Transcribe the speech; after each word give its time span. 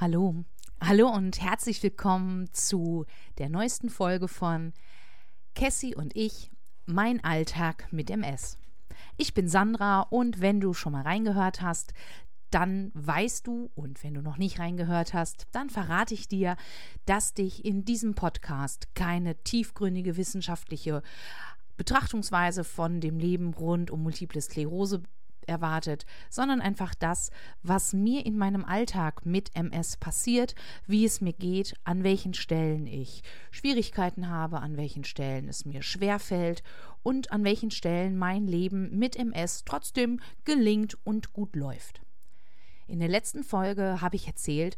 Hallo, 0.00 0.34
hallo 0.80 1.10
und 1.10 1.42
herzlich 1.42 1.82
willkommen 1.82 2.50
zu 2.54 3.04
der 3.36 3.50
neuesten 3.50 3.90
Folge 3.90 4.28
von 4.28 4.72
Cassie 5.54 5.94
und 5.94 6.16
ich, 6.16 6.50
mein 6.86 7.22
Alltag 7.22 7.86
mit 7.90 8.08
MS. 8.08 8.56
Ich 9.18 9.34
bin 9.34 9.46
Sandra 9.46 10.00
und 10.00 10.40
wenn 10.40 10.58
du 10.58 10.72
schon 10.72 10.92
mal 10.92 11.02
reingehört 11.02 11.60
hast, 11.60 11.92
dann 12.50 12.92
weißt 12.94 13.46
du, 13.46 13.70
und 13.74 14.02
wenn 14.02 14.14
du 14.14 14.22
noch 14.22 14.38
nicht 14.38 14.58
reingehört 14.58 15.12
hast, 15.12 15.48
dann 15.52 15.68
verrate 15.68 16.14
ich 16.14 16.28
dir, 16.28 16.56
dass 17.04 17.34
dich 17.34 17.66
in 17.66 17.84
diesem 17.84 18.14
Podcast 18.14 18.94
keine 18.94 19.36
tiefgründige 19.44 20.16
wissenschaftliche 20.16 21.02
Betrachtungsweise 21.76 22.64
von 22.64 23.02
dem 23.02 23.18
Leben 23.18 23.52
rund 23.52 23.90
um 23.90 24.02
multiple 24.02 24.40
Sklerose 24.40 25.02
erwartet, 25.50 26.06
sondern 26.30 26.62
einfach 26.62 26.94
das, 26.94 27.30
was 27.62 27.92
mir 27.92 28.24
in 28.24 28.38
meinem 28.38 28.64
Alltag 28.64 29.26
mit 29.26 29.54
MS 29.54 29.98
passiert, 29.98 30.54
wie 30.86 31.04
es 31.04 31.20
mir 31.20 31.34
geht, 31.34 31.74
an 31.84 32.04
welchen 32.04 32.32
Stellen 32.32 32.86
ich 32.86 33.22
Schwierigkeiten 33.50 34.28
habe, 34.30 34.60
an 34.60 34.78
welchen 34.78 35.04
Stellen 35.04 35.48
es 35.48 35.66
mir 35.66 35.82
schwer 35.82 36.18
fällt 36.18 36.62
und 37.02 37.32
an 37.32 37.44
welchen 37.44 37.70
Stellen 37.70 38.16
mein 38.16 38.46
Leben 38.46 38.96
mit 38.98 39.16
MS 39.16 39.64
trotzdem 39.64 40.20
gelingt 40.44 40.96
und 41.04 41.32
gut 41.32 41.56
läuft. 41.56 42.00
In 42.86 42.98
der 42.98 43.08
letzten 43.08 43.44
Folge 43.44 44.00
habe 44.00 44.16
ich 44.16 44.26
erzählt, 44.26 44.76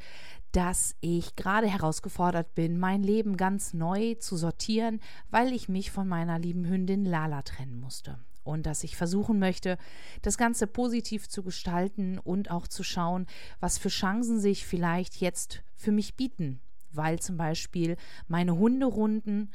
dass 0.53 0.95
ich 1.01 1.35
gerade 1.35 1.67
herausgefordert 1.67 2.55
bin, 2.55 2.79
mein 2.79 3.03
Leben 3.03 3.39
ganz 3.39 3.73
neu 3.73 4.15
zu 4.17 4.37
sortieren, 4.37 5.01
weil 5.31 5.53
ich 5.53 5.69
mich 5.69 5.91
von 5.91 6.07
meiner 6.07 6.39
lieben 6.39 6.67
Hündin 6.69 7.07
Lala 7.07 7.41
trennen 7.41 7.81
musste. 7.81 8.19
Und 8.45 8.67
dass 8.67 8.85
ich 8.85 8.97
versuchen 8.97 9.39
möchte, 9.39 9.79
das 10.23 10.37
Ganze 10.37 10.67
positiv 10.67 11.29
zu 11.29 11.43
gestalten 11.43 12.19
und 12.19 12.51
auch 12.51 12.67
zu 12.67 12.83
schauen, 12.83 13.27
was 13.61 13.79
für 13.79 13.89
Chancen 13.89 14.41
sich 14.41 14.67
vielleicht 14.67 15.17
jetzt 15.17 15.63
für 15.75 15.93
mich 15.93 16.17
bieten, 16.17 16.61
weil 16.91 17.19
zum 17.21 17.37
Beispiel 17.37 17.97
meine 18.27 18.57
Hunderunden 18.57 19.53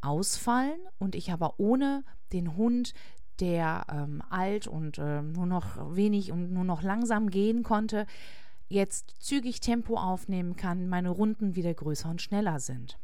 ausfallen 0.00 0.80
und 0.98 1.14
ich 1.14 1.32
aber 1.32 1.58
ohne 1.58 2.04
den 2.32 2.56
Hund 2.56 2.94
der 3.40 3.86
ähm, 3.90 4.22
alt 4.30 4.66
und 4.66 4.98
äh, 4.98 5.22
nur 5.22 5.46
noch 5.46 5.94
wenig 5.94 6.32
und 6.32 6.52
nur 6.52 6.64
noch 6.64 6.82
langsam 6.82 7.28
gehen 7.28 7.62
konnte, 7.62 8.06
jetzt 8.68 9.14
zügig 9.20 9.60
Tempo 9.60 9.96
aufnehmen 9.96 10.56
kann, 10.56 10.88
meine 10.88 11.10
Runden 11.10 11.54
wieder 11.54 11.72
größer 11.74 12.08
und 12.08 12.22
schneller 12.22 12.60
sind. 12.60 12.98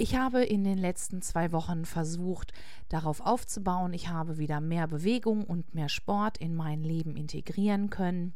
Ich 0.00 0.16
habe 0.16 0.42
in 0.42 0.64
den 0.64 0.78
letzten 0.78 1.20
zwei 1.20 1.52
Wochen 1.52 1.84
versucht, 1.84 2.54
darauf 2.88 3.20
aufzubauen. 3.20 3.92
Ich 3.92 4.08
habe 4.08 4.38
wieder 4.38 4.58
mehr 4.62 4.86
Bewegung 4.86 5.44
und 5.44 5.74
mehr 5.74 5.90
Sport 5.90 6.38
in 6.38 6.54
mein 6.54 6.82
Leben 6.82 7.16
integrieren 7.16 7.90
können 7.90 8.32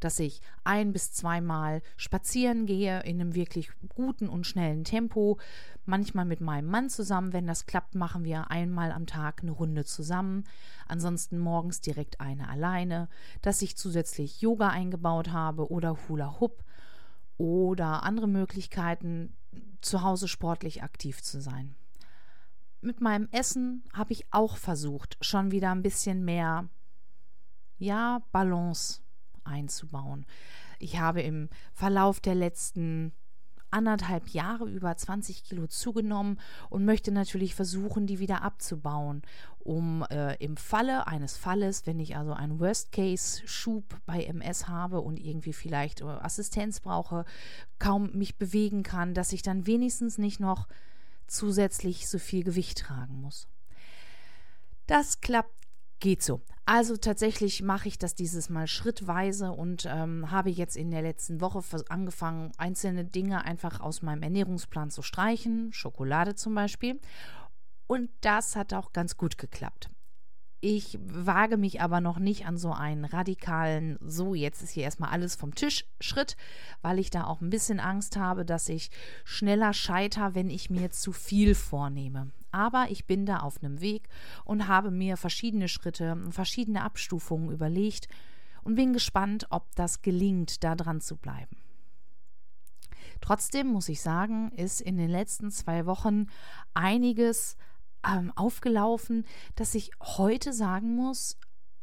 dass 0.00 0.18
ich 0.18 0.40
ein 0.62 0.92
bis 0.92 1.12
zweimal 1.12 1.82
spazieren 1.96 2.64
gehe 2.64 3.02
in 3.02 3.20
einem 3.20 3.34
wirklich 3.34 3.70
guten 3.90 4.28
und 4.30 4.46
schnellen 4.46 4.84
Tempo. 4.84 5.38
Manchmal 5.84 6.24
mit 6.24 6.40
meinem 6.40 6.70
Mann 6.70 6.88
zusammen. 6.88 7.34
Wenn 7.34 7.46
das 7.46 7.66
klappt, 7.66 7.94
machen 7.94 8.24
wir 8.24 8.50
einmal 8.50 8.92
am 8.92 9.06
Tag 9.06 9.42
eine 9.42 9.50
Runde 9.50 9.84
zusammen. 9.84 10.44
Ansonsten 10.88 11.38
morgens 11.38 11.82
direkt 11.82 12.20
eine 12.20 12.48
alleine. 12.48 13.08
Dass 13.42 13.60
ich 13.60 13.76
zusätzlich 13.76 14.40
Yoga 14.40 14.68
eingebaut 14.68 15.32
habe 15.32 15.70
oder 15.70 15.98
Hula 16.08 16.40
Hoop 16.40 16.64
oder 17.36 18.04
andere 18.04 18.28
Möglichkeiten, 18.28 19.36
zu 19.80 20.02
Hause 20.02 20.28
sportlich 20.28 20.82
aktiv 20.82 21.22
zu 21.22 21.40
sein. 21.40 21.74
Mit 22.80 23.00
meinem 23.00 23.28
Essen 23.30 23.84
habe 23.92 24.12
ich 24.12 24.26
auch 24.30 24.56
versucht, 24.56 25.16
schon 25.20 25.50
wieder 25.50 25.70
ein 25.70 25.82
bisschen 25.82 26.24
mehr, 26.24 26.68
ja, 27.78 28.22
Balance 28.30 29.00
einzubauen. 29.44 30.26
Ich 30.78 30.98
habe 30.98 31.22
im 31.22 31.48
Verlauf 31.72 32.20
der 32.20 32.34
letzten 32.34 33.12
anderthalb 33.74 34.28
Jahre 34.28 34.68
über 34.70 34.96
20 34.96 35.44
Kilo 35.44 35.66
zugenommen 35.66 36.40
und 36.70 36.84
möchte 36.84 37.10
natürlich 37.10 37.54
versuchen, 37.54 38.06
die 38.06 38.20
wieder 38.20 38.42
abzubauen, 38.42 39.22
um 39.58 40.04
äh, 40.10 40.36
im 40.36 40.56
Falle 40.56 41.06
eines 41.06 41.36
Falles, 41.36 41.86
wenn 41.86 41.98
ich 41.98 42.16
also 42.16 42.32
einen 42.32 42.60
Worst-Case-Schub 42.60 43.84
bei 44.06 44.24
MS 44.24 44.68
habe 44.68 45.00
und 45.00 45.18
irgendwie 45.18 45.52
vielleicht 45.52 46.00
äh, 46.00 46.04
Assistenz 46.04 46.80
brauche, 46.80 47.24
kaum 47.78 48.10
mich 48.12 48.38
bewegen 48.38 48.82
kann, 48.82 49.12
dass 49.12 49.32
ich 49.32 49.42
dann 49.42 49.66
wenigstens 49.66 50.18
nicht 50.18 50.40
noch 50.40 50.68
zusätzlich 51.26 52.08
so 52.08 52.18
viel 52.18 52.44
Gewicht 52.44 52.78
tragen 52.78 53.20
muss. 53.20 53.48
Das 54.86 55.20
klappt 55.20 55.63
geht 56.00 56.22
so. 56.22 56.40
Also 56.66 56.96
tatsächlich 56.96 57.62
mache 57.62 57.88
ich 57.88 57.98
das 57.98 58.14
dieses 58.14 58.48
Mal 58.48 58.66
schrittweise 58.66 59.52
und 59.52 59.86
ähm, 59.86 60.30
habe 60.30 60.50
jetzt 60.50 60.76
in 60.76 60.90
der 60.90 61.02
letzten 61.02 61.40
Woche 61.42 61.62
angefangen, 61.88 62.52
einzelne 62.56 63.04
Dinge 63.04 63.44
einfach 63.44 63.80
aus 63.80 64.00
meinem 64.00 64.22
Ernährungsplan 64.22 64.90
zu 64.90 65.02
streichen, 65.02 65.72
Schokolade 65.72 66.34
zum 66.34 66.54
Beispiel. 66.54 67.00
Und 67.86 68.10
das 68.22 68.56
hat 68.56 68.72
auch 68.72 68.92
ganz 68.92 69.18
gut 69.18 69.36
geklappt. 69.36 69.90
Ich 70.66 70.98
wage 71.04 71.58
mich 71.58 71.82
aber 71.82 72.00
noch 72.00 72.18
nicht 72.18 72.46
an 72.46 72.56
so 72.56 72.72
einen 72.72 73.04
radikalen, 73.04 73.98
so 74.00 74.34
jetzt 74.34 74.62
ist 74.62 74.70
hier 74.70 74.84
erstmal 74.84 75.10
alles 75.10 75.34
vom 75.34 75.54
Tisch 75.54 75.84
Schritt, 76.00 76.38
weil 76.80 76.98
ich 76.98 77.10
da 77.10 77.24
auch 77.24 77.42
ein 77.42 77.50
bisschen 77.50 77.80
Angst 77.80 78.16
habe, 78.16 78.46
dass 78.46 78.70
ich 78.70 78.90
schneller 79.26 79.74
scheiter, 79.74 80.34
wenn 80.34 80.48
ich 80.48 80.70
mir 80.70 80.90
zu 80.90 81.12
viel 81.12 81.54
vornehme. 81.54 82.30
Aber 82.50 82.86
ich 82.88 83.04
bin 83.04 83.26
da 83.26 83.40
auf 83.40 83.62
einem 83.62 83.82
Weg 83.82 84.08
und 84.46 84.66
habe 84.66 84.90
mir 84.90 85.18
verschiedene 85.18 85.68
Schritte, 85.68 86.16
verschiedene 86.30 86.82
Abstufungen 86.82 87.50
überlegt 87.50 88.08
und 88.62 88.74
bin 88.74 88.94
gespannt, 88.94 89.46
ob 89.50 89.66
das 89.76 90.00
gelingt, 90.00 90.64
da 90.64 90.74
dran 90.76 91.02
zu 91.02 91.16
bleiben. 91.16 91.58
Trotzdem 93.20 93.66
muss 93.66 93.90
ich 93.90 94.00
sagen, 94.00 94.50
ist 94.52 94.80
in 94.80 94.96
den 94.96 95.10
letzten 95.10 95.50
zwei 95.50 95.84
Wochen 95.84 96.28
einiges 96.72 97.58
ähm, 98.06 98.32
aufgelaufen, 98.36 99.24
dass 99.54 99.74
ich 99.74 99.90
heute 100.00 100.52
sagen 100.52 100.94
muss, 100.96 101.38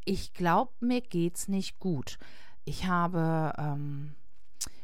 ich 0.06 0.34
glaube, 0.34 0.72
mir 0.80 1.02
geht's 1.02 1.48
nicht 1.48 1.80
gut. 1.80 2.18
Ich 2.66 2.88
habe 2.88 3.54
ähm, 3.58 4.16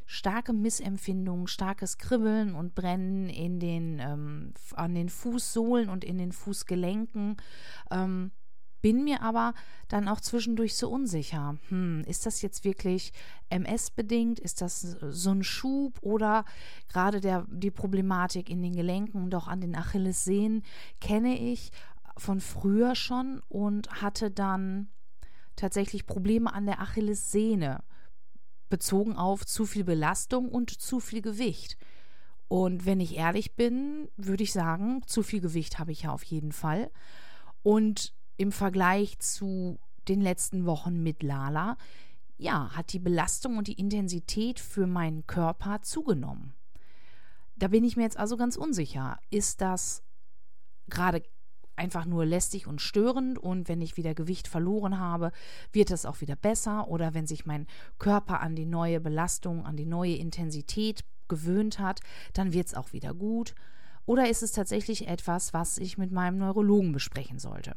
starke 0.06 0.53
Missempfindungen, 0.53 1.48
starkes 1.48 1.98
Kribbeln 1.98 2.56
und 2.56 2.75
Brennen 2.75 3.30
in 3.30 3.59
den, 3.59 4.00
ähm, 4.00 4.53
an 4.74 4.96
den 4.96 5.09
Fußsohlen 5.09 5.90
und 5.90 6.03
in 6.03 6.18
den 6.18 6.31
Fußgelenken. 6.31 7.38
Ähm, 7.92 8.31
bin 8.81 9.03
mir 9.03 9.21
aber 9.21 9.53
dann 9.88 10.07
auch 10.07 10.21
zwischendurch 10.21 10.75
so 10.75 10.89
unsicher. 10.89 11.57
Hm, 11.69 12.03
ist 12.07 12.25
das 12.25 12.41
jetzt 12.41 12.63
wirklich 12.63 13.11
MS-bedingt? 13.49 14.39
Ist 14.39 14.61
das 14.61 14.81
so 14.81 15.31
ein 15.31 15.43
Schub 15.43 15.97
oder 16.01 16.45
gerade 16.88 17.21
der, 17.21 17.45
die 17.49 17.71
Problematik 17.71 18.49
in 18.49 18.61
den 18.61 18.75
Gelenken 18.75 19.23
und 19.23 19.35
auch 19.35 19.47
an 19.47 19.61
den 19.61 19.75
Achillessehnen 19.75 20.63
kenne 21.01 21.38
ich 21.38 21.71
von 22.17 22.39
früher 22.39 22.95
schon 22.95 23.41
und 23.47 24.01
hatte 24.01 24.31
dann 24.31 24.89
tatsächlich 25.55 26.05
Probleme 26.05 26.53
an 26.53 26.65
der 26.65 26.81
Achillessehne 26.81 27.83
bezogen 28.69 29.15
auf 29.15 29.45
zu 29.45 29.65
viel 29.65 29.83
Belastung 29.83 30.49
und 30.49 30.69
zu 30.69 30.99
viel 30.99 31.21
Gewicht. 31.21 31.77
Und 32.47 32.85
wenn 32.85 32.99
ich 32.99 33.17
ehrlich 33.17 33.55
bin, 33.55 34.09
würde 34.15 34.44
ich 34.44 34.53
sagen, 34.53 35.01
zu 35.05 35.23
viel 35.23 35.41
Gewicht 35.41 35.79
habe 35.79 35.91
ich 35.91 36.03
ja 36.03 36.11
auf 36.11 36.23
jeden 36.23 36.51
Fall. 36.51 36.91
Und 37.63 38.13
im 38.38 38.52
Vergleich 38.52 39.20
zu 39.20 39.80
den 40.08 40.22
letzten 40.22 40.66
Wochen 40.66 41.03
mit 41.03 41.24
Lala, 41.24 41.78
ja, 42.38 42.70
hat 42.75 42.94
die 42.94 43.00
Belastung 43.00 43.58
und 43.58 43.68
die 43.68 43.80
Intensität 43.80 44.59
für 44.59 44.88
meinen 44.88 45.25
Körper 45.25 45.81
zugenommen. 45.81 46.53
Da 47.56 47.69
bin 47.69 47.84
ich 47.84 47.98
mir 47.98 48.04
jetzt 48.04 48.18
also 48.18 48.38
ganz 48.38 48.56
unsicher. 48.56 49.19
Ist 49.31 49.62
das 49.62 50.04
gerade 50.88 51.24
einfach 51.75 52.06
nur 52.06 52.25
lästig 52.25 52.68
und 52.68 52.81
störend 52.81 53.38
und 53.38 53.68
wenn 53.68 53.81
ich 53.81 53.98
wieder 53.98 54.13
Gewicht 54.16 54.48
verloren 54.48 55.00
habe, 55.00 55.31
wird 55.72 55.92
es 55.92 56.06
auch 56.06 56.22
wieder 56.22 56.36
besser 56.36 56.88
oder 56.88 57.13
wenn 57.13 57.28
sich 57.28 57.45
mein 57.45 57.68
Körper 58.00 58.42
an 58.42 58.56
die 58.56 58.66
neue 58.66 59.00
Belastung, 59.00 59.66
an 59.66 59.78
die 59.78 59.86
neue 59.86 60.16
Intensität 60.16 61.04
gewöhnt 61.28 61.80
hat, 61.80 62.01
dann 62.33 62.54
wird 62.54 62.68
es 62.68 62.74
auch 62.74 62.94
wieder 62.94 63.13
gut. 63.13 63.54
Oder 64.06 64.30
ist 64.30 64.42
es 64.42 64.54
tatsächlich 64.54 65.07
etwas, 65.07 65.54
was 65.54 65.78
ich 65.78 65.98
mit 65.98 66.12
meinem 66.12 66.38
Neurologen 66.38 66.94
besprechen 66.94 67.40
sollte? 67.40 67.75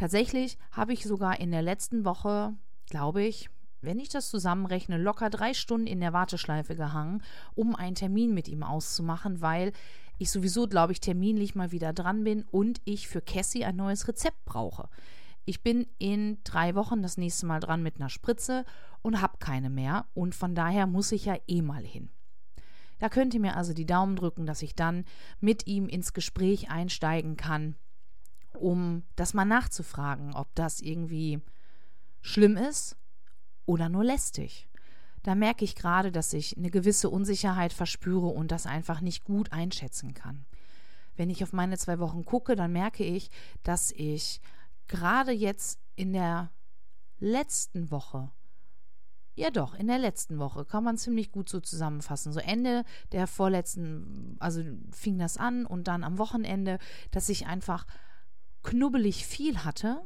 Tatsächlich 0.00 0.56
habe 0.72 0.94
ich 0.94 1.04
sogar 1.04 1.40
in 1.40 1.50
der 1.50 1.60
letzten 1.60 2.06
Woche, 2.06 2.54
glaube 2.88 3.22
ich, 3.22 3.50
wenn 3.82 3.98
ich 3.98 4.08
das 4.08 4.30
zusammenrechne, 4.30 4.96
locker 4.96 5.28
drei 5.28 5.52
Stunden 5.52 5.86
in 5.86 6.00
der 6.00 6.14
Warteschleife 6.14 6.74
gehangen, 6.74 7.22
um 7.54 7.76
einen 7.76 7.96
Termin 7.96 8.32
mit 8.32 8.48
ihm 8.48 8.62
auszumachen, 8.62 9.42
weil 9.42 9.72
ich 10.16 10.30
sowieso, 10.30 10.66
glaube 10.68 10.94
ich, 10.94 11.00
terminlich 11.00 11.54
mal 11.54 11.70
wieder 11.70 11.92
dran 11.92 12.24
bin 12.24 12.44
und 12.44 12.80
ich 12.86 13.08
für 13.08 13.20
Cassie 13.20 13.66
ein 13.66 13.76
neues 13.76 14.08
Rezept 14.08 14.42
brauche. 14.46 14.88
Ich 15.44 15.62
bin 15.62 15.86
in 15.98 16.38
drei 16.44 16.74
Wochen 16.74 17.02
das 17.02 17.18
nächste 17.18 17.44
Mal 17.44 17.60
dran 17.60 17.82
mit 17.82 17.96
einer 17.96 18.08
Spritze 18.08 18.64
und 19.02 19.20
habe 19.20 19.36
keine 19.38 19.68
mehr 19.68 20.06
und 20.14 20.34
von 20.34 20.54
daher 20.54 20.86
muss 20.86 21.12
ich 21.12 21.26
ja 21.26 21.36
eh 21.46 21.60
mal 21.60 21.84
hin. 21.84 22.08
Da 23.00 23.10
könnt 23.10 23.34
ihr 23.34 23.40
mir 23.40 23.54
also 23.54 23.74
die 23.74 23.86
Daumen 23.86 24.16
drücken, 24.16 24.46
dass 24.46 24.62
ich 24.62 24.74
dann 24.74 25.04
mit 25.40 25.66
ihm 25.66 25.90
ins 25.90 26.14
Gespräch 26.14 26.70
einsteigen 26.70 27.36
kann 27.36 27.76
um 28.58 29.04
das 29.16 29.34
mal 29.34 29.44
nachzufragen, 29.44 30.34
ob 30.34 30.54
das 30.54 30.80
irgendwie 30.80 31.40
schlimm 32.20 32.56
ist 32.56 32.96
oder 33.66 33.88
nur 33.88 34.04
lästig. 34.04 34.68
da 35.22 35.34
merke 35.34 35.66
ich 35.66 35.76
gerade, 35.76 36.10
dass 36.10 36.32
ich 36.32 36.56
eine 36.56 36.70
gewisse 36.70 37.10
Unsicherheit 37.10 37.74
verspüre 37.74 38.28
und 38.28 38.50
das 38.50 38.66
einfach 38.66 39.02
nicht 39.02 39.24
gut 39.24 39.52
einschätzen 39.52 40.14
kann. 40.14 40.46
Wenn 41.14 41.28
ich 41.28 41.42
auf 41.42 41.52
meine 41.52 41.76
zwei 41.76 41.98
Wochen 41.98 42.24
gucke, 42.24 42.56
dann 42.56 42.72
merke 42.72 43.04
ich, 43.04 43.30
dass 43.62 43.92
ich 43.92 44.40
gerade 44.88 45.32
jetzt 45.32 45.78
in 45.94 46.14
der 46.14 46.50
letzten 47.18 47.90
Woche 47.90 48.30
ja, 49.40 49.50
doch, 49.50 49.74
in 49.74 49.86
der 49.86 49.98
letzten 49.98 50.38
Woche 50.38 50.66
kann 50.66 50.84
man 50.84 50.98
ziemlich 50.98 51.32
gut 51.32 51.48
so 51.48 51.60
zusammenfassen. 51.60 52.30
So 52.30 52.40
Ende 52.40 52.84
der 53.12 53.26
vorletzten, 53.26 54.36
also 54.38 54.62
fing 54.92 55.18
das 55.18 55.38
an 55.38 55.64
und 55.64 55.88
dann 55.88 56.04
am 56.04 56.18
Wochenende, 56.18 56.78
dass 57.10 57.30
ich 57.30 57.46
einfach 57.46 57.86
knubbelig 58.62 59.26
viel 59.26 59.64
hatte 59.64 60.02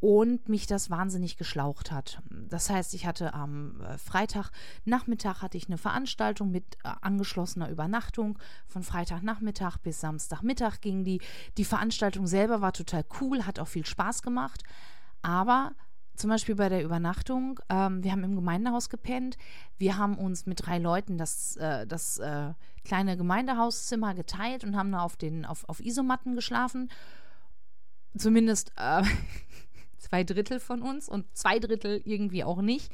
und 0.00 0.48
mich 0.48 0.66
das 0.66 0.88
wahnsinnig 0.88 1.36
geschlaucht 1.36 1.92
hat. 1.92 2.22
Das 2.30 2.70
heißt, 2.70 2.94
ich 2.94 3.06
hatte 3.06 3.34
am 3.34 3.80
äh, 3.82 3.98
Freitagnachmittag 3.98 5.42
hatte 5.42 5.58
ich 5.58 5.68
eine 5.68 5.76
Veranstaltung 5.76 6.50
mit 6.50 6.76
äh, 6.84 6.92
angeschlossener 7.02 7.68
Übernachtung. 7.68 8.38
Von 8.66 8.82
Freitagnachmittag 8.82 9.76
bis 9.78 10.00
Samstagmittag 10.00 10.80
ging 10.80 11.04
die. 11.04 11.20
Die 11.58 11.66
Veranstaltung 11.66 12.26
selber 12.26 12.62
war 12.62 12.72
total 12.72 13.04
cool, 13.20 13.44
hat 13.46 13.58
auch 13.58 13.68
viel 13.68 13.84
Spaß 13.84 14.22
gemacht. 14.22 14.62
Aber 15.20 15.72
zum 16.20 16.30
Beispiel 16.30 16.54
bei 16.54 16.68
der 16.68 16.82
Übernachtung, 16.82 17.60
ähm, 17.68 18.02
wir 18.02 18.12
haben 18.12 18.24
im 18.24 18.36
Gemeindehaus 18.36 18.88
gepennt. 18.88 19.36
Wir 19.76 19.98
haben 19.98 20.16
uns 20.16 20.46
mit 20.46 20.66
drei 20.66 20.78
Leuten 20.78 21.18
das, 21.18 21.56
äh, 21.56 21.86
das 21.86 22.18
äh, 22.18 22.54
kleine 22.84 23.18
Gemeindehauszimmer 23.18 24.14
geteilt 24.14 24.64
und 24.64 24.76
haben 24.76 24.92
da 24.92 25.00
auf, 25.00 25.16
den, 25.16 25.44
auf, 25.44 25.68
auf 25.68 25.80
Isomatten 25.80 26.34
geschlafen. 26.34 26.90
Zumindest 28.16 28.72
äh, 28.76 29.02
zwei 29.98 30.24
Drittel 30.24 30.60
von 30.60 30.82
uns 30.82 31.08
und 31.08 31.26
zwei 31.36 31.58
Drittel 31.58 32.00
irgendwie 32.04 32.44
auch 32.44 32.62
nicht. 32.62 32.90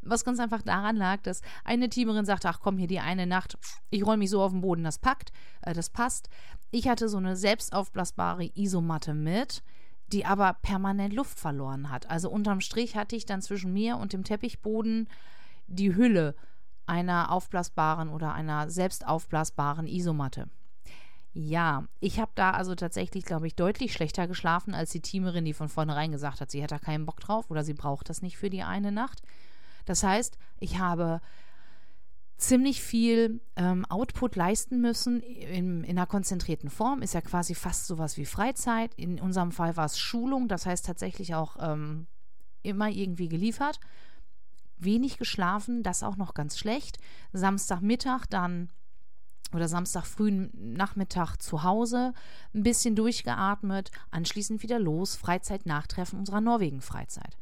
Was 0.00 0.24
ganz 0.24 0.38
einfach 0.38 0.62
daran 0.62 0.96
lag, 0.96 1.22
dass 1.22 1.42
eine 1.64 1.88
Teamerin 1.88 2.24
sagte, 2.24 2.48
ach 2.48 2.60
komm, 2.60 2.78
hier 2.78 2.86
die 2.86 3.00
eine 3.00 3.26
Nacht, 3.26 3.58
ich 3.90 4.06
roll 4.06 4.16
mich 4.16 4.30
so 4.30 4.42
auf 4.42 4.52
den 4.52 4.60
Boden, 4.60 4.84
das 4.84 4.98
packt, 4.98 5.32
äh, 5.62 5.72
das 5.72 5.90
passt. 5.90 6.28
Ich 6.70 6.88
hatte 6.88 7.08
so 7.08 7.16
eine 7.16 7.36
selbstaufblasbare 7.36 8.50
Isomatte 8.54 9.14
mit 9.14 9.62
die 10.12 10.24
aber 10.24 10.54
permanent 10.62 11.12
Luft 11.12 11.38
verloren 11.38 11.90
hat. 11.90 12.08
Also 12.10 12.30
unterm 12.30 12.60
Strich 12.60 12.96
hatte 12.96 13.16
ich 13.16 13.26
dann 13.26 13.42
zwischen 13.42 13.72
mir 13.72 13.98
und 13.98 14.12
dem 14.12 14.24
Teppichboden 14.24 15.08
die 15.66 15.94
Hülle 15.94 16.34
einer 16.86 17.30
aufblasbaren 17.30 18.08
oder 18.08 18.32
einer 18.32 18.70
selbst 18.70 19.06
aufblasbaren 19.06 19.86
Isomatte. 19.86 20.48
Ja, 21.32 21.84
ich 22.00 22.18
habe 22.18 22.32
da 22.34 22.52
also 22.52 22.74
tatsächlich, 22.74 23.24
glaube 23.24 23.46
ich, 23.46 23.54
deutlich 23.54 23.92
schlechter 23.92 24.26
geschlafen 24.26 24.74
als 24.74 24.90
die 24.90 25.00
Teamerin, 25.00 25.44
die 25.44 25.54
von 25.54 25.68
vornherein 25.68 26.10
gesagt 26.10 26.40
hat, 26.40 26.50
sie 26.50 26.62
hätte 26.62 26.74
da 26.74 26.78
keinen 26.78 27.06
Bock 27.06 27.20
drauf 27.20 27.50
oder 27.50 27.64
sie 27.64 27.74
braucht 27.74 28.08
das 28.08 28.22
nicht 28.22 28.38
für 28.38 28.50
die 28.50 28.62
eine 28.62 28.92
Nacht. 28.92 29.22
Das 29.84 30.02
heißt, 30.02 30.36
ich 30.58 30.78
habe 30.78 31.20
ziemlich 32.38 32.82
viel 32.82 33.40
ähm, 33.56 33.84
Output 33.86 34.36
leisten 34.36 34.80
müssen 34.80 35.20
in, 35.20 35.84
in 35.84 35.98
einer 35.98 36.06
konzentrierten 36.06 36.70
Form. 36.70 37.02
Ist 37.02 37.14
ja 37.14 37.20
quasi 37.20 37.54
fast 37.54 37.86
sowas 37.86 38.16
wie 38.16 38.24
Freizeit. 38.24 38.94
In 38.94 39.20
unserem 39.20 39.52
Fall 39.52 39.76
war 39.76 39.86
es 39.86 39.98
Schulung, 39.98 40.48
das 40.48 40.64
heißt 40.64 40.86
tatsächlich 40.86 41.34
auch 41.34 41.56
ähm, 41.60 42.06
immer 42.62 42.88
irgendwie 42.88 43.28
geliefert. 43.28 43.80
Wenig 44.78 45.18
geschlafen, 45.18 45.82
das 45.82 46.04
auch 46.04 46.16
noch 46.16 46.34
ganz 46.34 46.56
schlecht. 46.56 46.98
Samstagmittag 47.32 48.26
dann 48.26 48.70
oder 49.52 49.68
Samstag 49.68 50.06
frühen 50.06 50.50
Nachmittag 50.74 51.36
zu 51.36 51.62
Hause, 51.62 52.12
ein 52.54 52.62
bisschen 52.62 52.96
durchgeatmet, 52.96 53.90
anschließend 54.10 54.62
wieder 54.62 54.78
los, 54.78 55.16
Freizeit 55.16 55.66
nachtreffen 55.66 56.18
unserer 56.18 56.40
Norwegen-Freizeit 56.40 57.36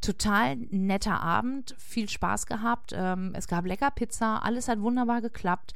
total 0.00 0.56
netter 0.56 1.20
Abend, 1.20 1.74
viel 1.78 2.08
Spaß 2.08 2.46
gehabt. 2.46 2.92
Ähm, 2.94 3.32
es 3.34 3.48
gab 3.48 3.66
lecker 3.66 3.90
Pizza, 3.90 4.42
alles 4.42 4.68
hat 4.68 4.80
wunderbar 4.80 5.20
geklappt. 5.20 5.74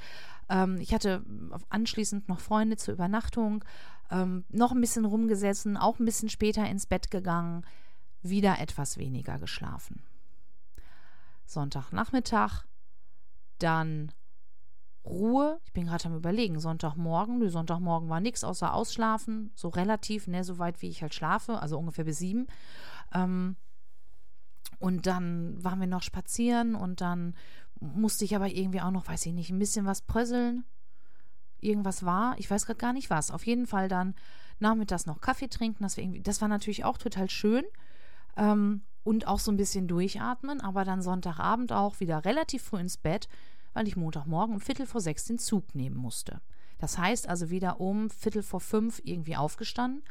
Ähm, 0.49 0.79
ich 0.81 0.95
hatte 0.95 1.25
anschließend 1.69 2.29
noch 2.29 2.41
Freunde 2.41 2.77
zur 2.77 2.95
Übernachtung, 2.95 3.65
ähm, 4.11 4.45
noch 4.49 4.73
ein 4.73 4.81
bisschen 4.81 5.05
rumgesessen, 5.05 5.77
auch 5.77 5.99
ein 5.99 6.05
bisschen 6.05 6.29
später 6.29 6.69
ins 6.69 6.87
Bett 6.87 7.11
gegangen, 7.11 7.65
wieder 8.23 8.59
etwas 8.59 8.99
weniger 8.99 9.39
geschlafen. 9.39 10.03
Sonntagnachmittag, 11.47 12.65
dann 13.59 14.13
Ruhe. 15.05 15.61
Ich 15.65 15.73
bin 15.73 15.87
gerade 15.87 16.05
am 16.07 16.17
Überlegen. 16.17 16.61
Sonntagmorgen, 16.61 17.39
nö, 17.39 17.49
Sonntagmorgen 17.49 18.09
war 18.09 18.21
nichts 18.21 18.45
außer 18.45 18.75
Ausschlafen, 18.75 19.51
so 19.55 19.69
relativ, 19.69 20.27
ne, 20.27 20.45
so 20.45 20.59
weit 20.59 20.83
wie 20.83 20.89
ich 20.89 21.03
halt 21.03 21.15
schlafe, 21.15 21.61
also 21.61 21.79
ungefähr 21.79 22.05
bis 22.05 22.19
sieben. 22.19 22.47
Ähm, 23.15 23.57
und 24.79 25.07
dann 25.07 25.63
waren 25.63 25.81
wir 25.81 25.87
noch 25.87 26.03
spazieren 26.03 26.75
und 26.75 27.01
dann 27.01 27.35
musste 27.81 28.25
ich 28.25 28.37
aber 28.37 28.49
irgendwie 28.49 28.81
auch 28.81 28.91
noch, 28.91 29.09
weiß 29.09 29.27
ich 29.27 29.33
nicht, 29.33 29.51
ein 29.51 29.59
bisschen 29.59 29.87
was 29.87 30.03
prösseln. 30.03 30.65
Irgendwas 31.61 32.05
war, 32.05 32.39
ich 32.39 32.51
weiß 32.51 32.67
gerade 32.67 32.79
gar 32.79 32.93
nicht 32.93 33.11
was. 33.11 33.31
Auf 33.31 33.47
jeden 33.47 33.67
Fall 33.67 33.89
dann 33.89 34.15
nachmittags 34.59 35.07
noch 35.07 35.21
Kaffee 35.21 35.49
trinken. 35.49 35.83
Das 35.83 35.97
war, 35.97 36.05
irgendwie, 36.05 36.23
das 36.23 36.41
war 36.41 36.49
natürlich 36.49 36.85
auch 36.85 36.99
total 36.99 37.29
schön. 37.29 37.65
Ähm, 38.37 38.83
und 39.05 39.27
auch 39.27 39.39
so 39.39 39.51
ein 39.51 39.57
bisschen 39.57 39.89
durchatmen, 39.89 40.61
aber 40.61 40.85
dann 40.85 41.03
Sonntagabend 41.03 41.73
auch 41.73 42.01
wieder 42.01 42.25
relativ 42.25 42.63
früh 42.63 42.79
ins 42.79 42.97
Bett, 42.97 43.29
weil 43.73 43.89
ich 43.89 43.97
Montagmorgen 43.97 44.55
um 44.55 44.61
Viertel 44.61 44.87
vor 44.87 45.01
sechs 45.01 45.25
den 45.25 45.39
Zug 45.39 45.75
nehmen 45.75 45.97
musste. 45.97 46.41
Das 46.79 46.99
heißt 46.99 47.29
also 47.29 47.51
wieder 47.51 47.81
um 47.81 48.11
Viertel 48.11 48.43
vor 48.43 48.61
fünf 48.61 49.01
irgendwie 49.05 49.37
aufgestanden 49.37 50.03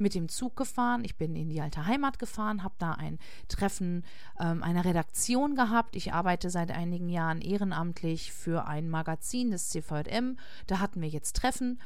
mit 0.00 0.14
dem 0.14 0.28
Zug 0.28 0.56
gefahren. 0.56 1.04
Ich 1.04 1.16
bin 1.16 1.36
in 1.36 1.48
die 1.48 1.60
alte 1.60 1.86
Heimat 1.86 2.18
gefahren, 2.18 2.64
habe 2.64 2.74
da 2.78 2.92
ein 2.92 3.18
Treffen 3.48 4.04
ähm, 4.40 4.62
einer 4.62 4.84
Redaktion 4.84 5.54
gehabt. 5.54 5.94
Ich 5.94 6.12
arbeite 6.12 6.50
seit 6.50 6.70
einigen 6.70 7.08
Jahren 7.08 7.40
ehrenamtlich 7.40 8.32
für 8.32 8.66
ein 8.66 8.88
Magazin 8.88 9.50
des 9.50 9.68
CVM. 9.68 10.38
Da 10.66 10.80
hatten 10.80 11.02
wir 11.02 11.08
jetzt 11.08 11.36
Treffen. 11.36 11.80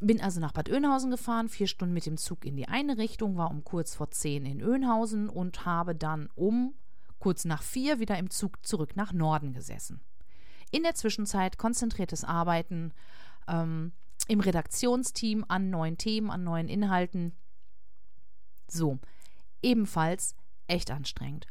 Bin 0.00 0.20
also 0.20 0.40
nach 0.40 0.52
Bad 0.52 0.68
Oeynhausen 0.70 1.10
gefahren, 1.10 1.48
vier 1.48 1.66
Stunden 1.68 1.94
mit 1.94 2.06
dem 2.06 2.16
Zug 2.16 2.44
in 2.44 2.56
die 2.56 2.68
eine 2.68 2.98
Richtung, 2.98 3.36
war 3.36 3.50
um 3.50 3.62
kurz 3.62 3.94
vor 3.94 4.10
zehn 4.10 4.44
in 4.46 4.62
Oeynhausen 4.62 5.28
und 5.28 5.64
habe 5.64 5.94
dann 5.94 6.28
um 6.34 6.74
kurz 7.18 7.44
nach 7.44 7.62
vier 7.62 8.00
wieder 8.00 8.18
im 8.18 8.30
Zug 8.30 8.66
zurück 8.66 8.96
nach 8.96 9.12
Norden 9.12 9.52
gesessen. 9.52 10.00
In 10.72 10.82
der 10.82 10.96
Zwischenzeit 10.96 11.56
konzentriertes 11.56 12.24
Arbeiten, 12.24 12.92
ähm, 13.46 13.92
im 14.26 14.40
Redaktionsteam 14.40 15.44
an 15.46 15.70
neuen 15.70 15.98
Themen, 15.98 16.30
an 16.30 16.42
neuen 16.42 16.68
Inhalten. 16.68 17.32
So, 18.66 18.98
ebenfalls 19.62 20.34
echt 20.66 20.90
anstrengend, 20.90 21.46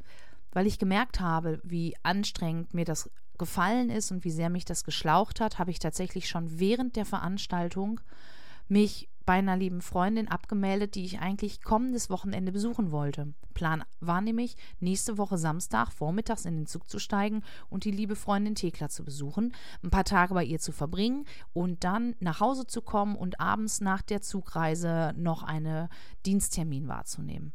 weil 0.52 0.68
ich 0.68 0.80
gemerkt 0.80 1.20
habe, 1.20 1.62
wie 1.64 1.96
anstrengend 2.04 2.74
mir 2.74 2.86
das 2.86 3.10
gefallen 3.38 3.90
ist 3.90 4.12
und 4.12 4.24
wie 4.24 4.32
sehr 4.32 4.50
mich 4.50 4.66
das 4.66 4.84
geschlaucht 4.84 5.40
hat, 5.40 5.58
habe 5.58 5.72
ich 5.72 5.80
tatsächlich 5.80 6.28
schon 6.28 6.60
während 6.60 6.96
der 6.96 7.06
Veranstaltung 7.06 8.02
mich 8.68 9.10
bei 9.26 9.34
einer 9.34 9.56
lieben 9.56 9.82
Freundin 9.82 10.28
abgemeldet, 10.28 10.96
die 10.96 11.06
ich 11.06 11.20
eigentlich 11.20 11.62
kommendes 11.62 12.10
Wochenende 12.10 12.52
besuchen 12.52 12.92
wollte. 12.92 13.34
Plan 13.54 13.84
war 14.00 14.22
nämlich, 14.22 14.58
nächste 14.80 15.18
Woche 15.18 15.38
Samstag 15.38 15.92
vormittags 15.92 16.46
in 16.46 16.56
den 16.56 16.66
Zug 16.66 16.90
zu 16.90 17.00
steigen 17.00 17.44
und 17.70 17.86
die 17.86 17.92
liebe 17.92 18.16
Freundin 18.16 18.56
Thekla 18.56 18.90
zu 18.90 19.04
besuchen, 19.04 19.54
ein 19.84 19.90
paar 19.90 20.06
Tage 20.06 20.34
bei 20.34 20.44
ihr 20.44 20.60
zu 20.60 20.72
verbringen 20.72 21.26
und 21.54 21.84
dann 21.84 22.16
nach 22.20 22.40
Hause 22.40 22.66
zu 22.66 22.82
kommen 22.82 23.16
und 23.16 23.40
abends 23.40 23.82
nach 23.82 24.02
der 24.02 24.22
Zugreise 24.22 25.14
noch 25.16 25.44
einen 25.44 25.88
Diensttermin 26.26 26.88
wahrzunehmen. 26.88 27.54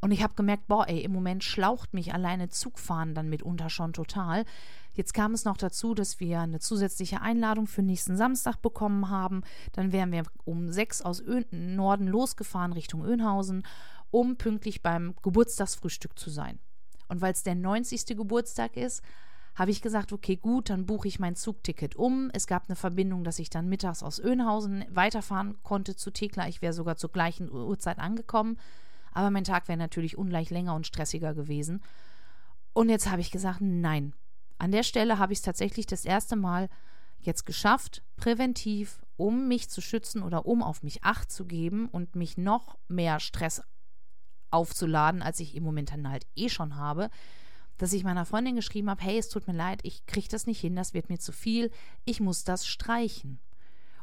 Und 0.00 0.12
ich 0.12 0.22
habe 0.22 0.34
gemerkt, 0.34 0.68
boah, 0.68 0.86
ey, 0.88 1.00
im 1.00 1.12
Moment 1.12 1.42
schlaucht 1.42 1.92
mich 1.92 2.14
alleine 2.14 2.48
Zugfahren 2.48 3.14
dann 3.14 3.28
mitunter 3.28 3.68
schon 3.68 3.92
total. 3.92 4.44
Jetzt 4.92 5.14
kam 5.14 5.32
es 5.32 5.44
noch 5.44 5.56
dazu, 5.56 5.94
dass 5.94 6.20
wir 6.20 6.40
eine 6.40 6.60
zusätzliche 6.60 7.20
Einladung 7.20 7.66
für 7.66 7.82
nächsten 7.82 8.16
Samstag 8.16 8.62
bekommen 8.62 9.10
haben. 9.10 9.42
Dann 9.72 9.92
wären 9.92 10.12
wir 10.12 10.24
um 10.44 10.70
sechs 10.70 11.02
aus 11.02 11.20
Ö 11.20 11.42
Norden 11.50 12.06
losgefahren 12.06 12.72
Richtung 12.72 13.04
Önhausen, 13.04 13.64
um 14.10 14.36
pünktlich 14.36 14.82
beim 14.82 15.14
Geburtstagsfrühstück 15.22 16.18
zu 16.18 16.30
sein. 16.30 16.58
Und 17.08 17.20
weil 17.20 17.32
es 17.32 17.42
der 17.42 17.54
90. 17.54 18.06
Geburtstag 18.16 18.76
ist, 18.76 19.02
habe 19.54 19.72
ich 19.72 19.82
gesagt, 19.82 20.12
okay, 20.12 20.36
gut, 20.36 20.70
dann 20.70 20.86
buche 20.86 21.08
ich 21.08 21.18
mein 21.18 21.34
Zugticket 21.34 21.96
um. 21.96 22.30
Es 22.32 22.46
gab 22.46 22.68
eine 22.68 22.76
Verbindung, 22.76 23.24
dass 23.24 23.40
ich 23.40 23.50
dann 23.50 23.68
mittags 23.68 24.04
aus 24.04 24.20
Önhausen 24.20 24.84
weiterfahren 24.90 25.56
konnte 25.64 25.96
zu 25.96 26.12
Thekla. 26.12 26.46
Ich 26.46 26.62
wäre 26.62 26.72
sogar 26.72 26.96
zur 26.96 27.10
gleichen 27.10 27.50
Uhrzeit 27.50 27.98
angekommen. 27.98 28.56
Aber 29.18 29.32
mein 29.32 29.42
Tag 29.42 29.66
wäre 29.66 29.76
natürlich 29.76 30.16
ungleich 30.16 30.48
länger 30.48 30.76
und 30.76 30.86
stressiger 30.86 31.34
gewesen. 31.34 31.82
Und 32.72 32.88
jetzt 32.88 33.10
habe 33.10 33.20
ich 33.20 33.32
gesagt, 33.32 33.60
nein. 33.60 34.14
An 34.58 34.70
der 34.70 34.84
Stelle 34.84 35.18
habe 35.18 35.32
ich 35.32 35.40
es 35.40 35.44
tatsächlich 35.44 35.86
das 35.86 36.04
erste 36.04 36.36
Mal 36.36 36.68
jetzt 37.18 37.44
geschafft, 37.44 38.04
präventiv, 38.14 39.02
um 39.16 39.48
mich 39.48 39.70
zu 39.70 39.80
schützen 39.80 40.22
oder 40.22 40.46
um 40.46 40.62
auf 40.62 40.84
mich 40.84 41.02
Acht 41.02 41.32
zu 41.32 41.46
geben 41.46 41.88
und 41.88 42.14
mich 42.14 42.38
noch 42.38 42.78
mehr 42.86 43.18
Stress 43.18 43.60
aufzuladen, 44.52 45.20
als 45.20 45.40
ich 45.40 45.56
im 45.56 45.64
Moment 45.64 45.90
dann 45.90 46.08
halt 46.08 46.24
eh 46.36 46.48
schon 46.48 46.76
habe, 46.76 47.10
dass 47.76 47.92
ich 47.92 48.04
meiner 48.04 48.24
Freundin 48.24 48.54
geschrieben 48.54 48.88
habe, 48.88 49.02
hey, 49.02 49.18
es 49.18 49.28
tut 49.28 49.48
mir 49.48 49.52
leid, 49.52 49.80
ich 49.82 50.06
kriege 50.06 50.28
das 50.28 50.46
nicht 50.46 50.60
hin, 50.60 50.76
das 50.76 50.94
wird 50.94 51.08
mir 51.08 51.18
zu 51.18 51.32
viel, 51.32 51.72
ich 52.04 52.20
muss 52.20 52.44
das 52.44 52.68
streichen. 52.68 53.40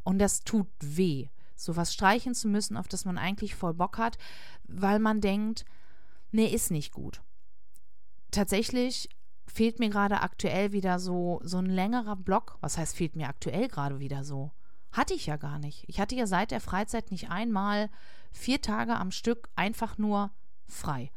Und 0.03 0.19
das 0.19 0.41
tut 0.41 0.67
weh 0.81 1.29
sowas 1.55 1.93
streichen 1.93 2.33
zu 2.33 2.47
müssen, 2.47 2.77
auf 2.77 2.87
das 2.87 3.05
man 3.05 3.17
eigentlich 3.17 3.55
voll 3.55 3.73
Bock 3.73 3.97
hat, 3.97 4.17
weil 4.63 4.99
man 4.99 5.21
denkt, 5.21 5.65
nee, 6.31 6.47
ist 6.47 6.71
nicht 6.71 6.91
gut. 6.91 7.21
Tatsächlich 8.31 9.09
fehlt 9.47 9.79
mir 9.79 9.89
gerade 9.89 10.21
aktuell 10.21 10.71
wieder 10.71 10.99
so, 10.99 11.39
so 11.43 11.57
ein 11.57 11.67
längerer 11.67 12.15
Block. 12.15 12.57
Was 12.61 12.77
heißt, 12.77 12.95
fehlt 12.95 13.15
mir 13.15 13.29
aktuell 13.29 13.67
gerade 13.67 13.99
wieder 13.99 14.23
so? 14.23 14.51
Hatte 14.91 15.13
ich 15.13 15.25
ja 15.25 15.37
gar 15.37 15.59
nicht. 15.59 15.85
Ich 15.87 15.99
hatte 15.99 16.15
ja 16.15 16.27
seit 16.27 16.51
der 16.51 16.61
Freizeit 16.61 17.11
nicht 17.11 17.29
einmal 17.29 17.89
vier 18.31 18.61
Tage 18.61 18.95
am 18.95 19.11
Stück 19.11 19.49
einfach 19.55 19.97
nur 19.97 20.31
frei. 20.67 21.11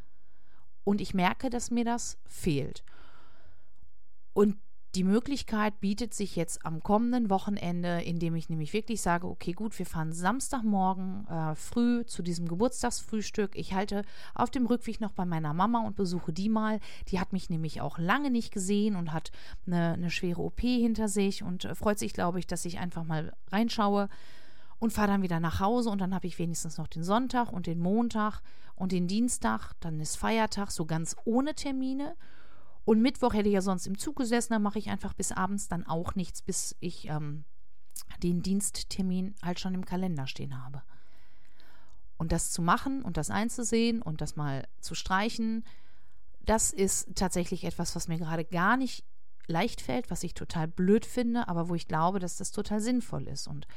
Und 0.85 1.00
ich 1.00 1.14
merke, 1.14 1.50
dass 1.50 1.71
mir 1.71 1.85
das 1.85 2.18
fehlt. 2.26 2.85
Und 4.33 4.59
die 4.95 5.04
Möglichkeit 5.04 5.80
bietet 5.80 6.14
sich 6.14 6.35
jetzt 6.35 6.64
am 6.64 6.83
kommenden 6.83 7.28
Wochenende, 7.28 8.00
indem 8.02 8.35
ich 8.35 8.49
nämlich 8.49 8.73
wirklich 8.73 9.02
sage, 9.02 9.26
okay, 9.26 9.52
gut, 9.52 9.78
wir 9.78 9.85
fahren 9.85 10.12
Samstagmorgen 10.12 11.26
äh, 11.28 11.54
früh 11.54 12.07
zu 12.07 12.23
diesem 12.23 12.49
Geburtstagsfrühstück. 12.49 13.54
Ich 13.54 13.75
halte 13.75 14.02
auf 14.35 14.50
dem 14.50 14.64
Rückweg 14.64 15.00
noch 15.00 15.12
bei 15.12 15.26
meiner 15.26 15.52
Mama 15.52 15.87
und 15.87 15.95
besuche 15.97 16.33
die 16.33 16.49
mal. 16.49 16.80
Die 17.09 17.21
hat 17.21 17.35
mich 17.35 17.50
nämlich 17.50 17.83
auch 17.83 17.99
lange 17.99 18.30
nicht 18.30 18.50
gesehen 18.50 18.97
und 18.97 19.12
hat 19.12 19.30
eine, 19.66 19.92
eine 19.92 20.11
schwere 20.11 20.40
OP 20.40 20.61
hinter 20.61 21.09
sich 21.09 21.42
und 21.42 21.66
äh, 21.66 21.75
freut 21.75 21.99
sich, 21.99 22.14
glaube 22.14 22.38
ich, 22.38 22.47
dass 22.47 22.64
ich 22.64 22.78
einfach 22.78 23.04
mal 23.04 23.35
reinschaue 23.52 24.09
und 24.78 24.92
fahre 24.92 25.09
dann 25.09 25.23
wieder 25.23 25.40
nach 25.40 25.61
Hause 25.61 25.90
und 25.90 26.00
dann 26.00 26.14
habe 26.14 26.26
ich 26.26 26.38
wenigstens 26.38 26.78
noch 26.78 26.87
den 26.87 27.02
Sonntag 27.02 27.52
und 27.52 27.66
den 27.66 27.78
Montag 27.78 28.40
und 28.75 28.92
den 28.92 29.07
Dienstag. 29.07 29.75
Dann 29.80 30.00
ist 30.00 30.16
Feiertag, 30.16 30.71
so 30.71 30.87
ganz 30.87 31.14
ohne 31.25 31.54
Termine. 31.54 32.14
Und 32.88 33.02
Mittwoch 33.02 33.35
hätte 33.35 33.50
ich 33.50 33.54
ja 33.54 33.61
sonst 33.61 33.87
im 33.87 33.99
Zug 33.99 34.16
gesessen, 34.16 34.54
da 34.54 34.59
mache 34.59 34.78
ich 34.78 34.88
einfach 34.88 35.12
bis 35.12 35.30
abends 35.30 35.68
dann 35.68 35.87
auch 35.87 36.14
nichts, 36.14 36.40
bis 36.40 36.75
ich 36.80 37.07
ähm, 37.11 37.45
den 38.23 38.40
Diensttermin 38.40 39.35
halt 39.42 39.61
schon 39.61 39.75
im 39.75 39.85
Kalender 39.85 40.26
stehen 40.26 40.64
habe. 40.64 40.80
Und 42.16 42.33
das 42.33 42.50
zu 42.50 42.62
machen 42.62 43.02
und 43.02 43.18
das 43.18 43.28
einzusehen 43.28 44.00
und 44.00 44.23
das 44.23 44.37
mal 44.37 44.66
zu 44.80 44.95
streichen, 44.95 45.66
das 46.40 46.73
ist 46.73 47.14
tatsächlich 47.14 47.64
etwas, 47.64 47.95
was 47.95 48.09
mir 48.09 48.16
gerade 48.16 48.47
gar 48.47 48.78
nicht 48.78 49.04
leicht 49.49 49.83
fällt, 49.83 50.11
was 50.11 50.23
ich 50.23 50.33
total 50.33 50.66
blöd 50.66 51.04
finde, 51.04 51.47
aber 51.47 51.68
wo 51.68 51.75
ich 51.75 51.88
glaube, 51.88 52.21
dass 52.21 52.38
das 52.38 52.52
total 52.52 52.80
sinnvoll 52.80 53.28
ist. 53.28 53.49
Und 53.49 53.68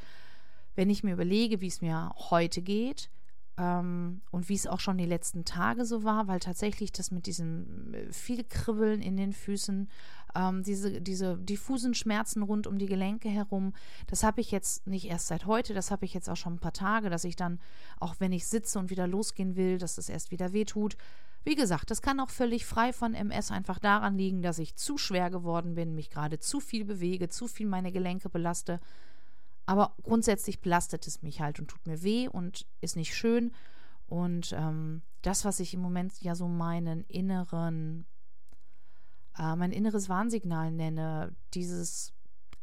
wenn 0.75 0.89
ich 0.89 1.03
mir 1.03 1.11
überlege, 1.11 1.59
wie 1.59 1.67
es 1.67 1.81
mir 1.81 2.13
heute 2.15 2.61
geht, 2.61 3.09
ähm, 3.57 4.21
und 4.31 4.49
wie 4.49 4.55
es 4.55 4.67
auch 4.67 4.79
schon 4.79 4.97
die 4.97 5.05
letzten 5.05 5.43
Tage 5.43 5.85
so 5.85 6.03
war, 6.03 6.27
weil 6.27 6.39
tatsächlich 6.39 6.91
das 6.91 7.11
mit 7.11 7.25
diesem 7.25 7.93
äh, 7.93 8.11
viel 8.11 8.43
Kribbeln 8.43 9.01
in 9.01 9.17
den 9.17 9.33
Füßen, 9.33 9.89
ähm, 10.35 10.63
diese, 10.63 11.01
diese 11.01 11.37
diffusen 11.37 11.93
Schmerzen 11.93 12.43
rund 12.43 12.65
um 12.65 12.77
die 12.77 12.85
Gelenke 12.85 13.29
herum, 13.29 13.73
das 14.07 14.23
habe 14.23 14.41
ich 14.41 14.51
jetzt 14.51 14.87
nicht 14.87 15.05
erst 15.05 15.27
seit 15.27 15.45
heute, 15.45 15.73
das 15.73 15.91
habe 15.91 16.05
ich 16.05 16.13
jetzt 16.13 16.29
auch 16.29 16.37
schon 16.37 16.53
ein 16.53 16.59
paar 16.59 16.73
Tage, 16.73 17.09
dass 17.09 17.25
ich 17.25 17.35
dann, 17.35 17.59
auch 17.99 18.15
wenn 18.19 18.31
ich 18.31 18.47
sitze 18.47 18.79
und 18.79 18.89
wieder 18.89 19.07
losgehen 19.07 19.55
will, 19.55 19.77
dass 19.77 19.95
das 19.95 20.07
erst 20.07 20.31
wieder 20.31 20.53
wehtut. 20.53 20.95
Wie 21.43 21.55
gesagt, 21.55 21.89
das 21.89 22.01
kann 22.01 22.19
auch 22.19 22.29
völlig 22.29 22.65
frei 22.65 22.93
von 22.93 23.15
MS 23.15 23.51
einfach 23.51 23.79
daran 23.79 24.15
liegen, 24.15 24.43
dass 24.43 24.59
ich 24.59 24.75
zu 24.75 24.97
schwer 24.97 25.29
geworden 25.31 25.73
bin, 25.73 25.95
mich 25.95 26.11
gerade 26.11 26.39
zu 26.39 26.59
viel 26.59 26.85
bewege, 26.85 27.29
zu 27.29 27.47
viel 27.47 27.67
meine 27.67 27.91
Gelenke 27.91 28.29
belaste. 28.29 28.79
Aber 29.71 29.95
grundsätzlich 30.03 30.59
belastet 30.59 31.07
es 31.07 31.21
mich 31.21 31.39
halt 31.39 31.61
und 31.61 31.69
tut 31.69 31.87
mir 31.87 32.03
weh 32.03 32.27
und 32.27 32.67
ist 32.81 32.97
nicht 32.97 33.15
schön. 33.15 33.53
Und 34.05 34.51
ähm, 34.51 35.01
das, 35.21 35.45
was 35.45 35.61
ich 35.61 35.73
im 35.73 35.79
Moment 35.79 36.21
ja 36.21 36.35
so 36.35 36.49
meinen 36.49 37.05
inneren, 37.05 38.05
äh, 39.37 39.55
mein 39.55 39.71
inneres 39.71 40.09
Warnsignal 40.09 40.71
nenne, 40.71 41.33
dieses 41.53 42.11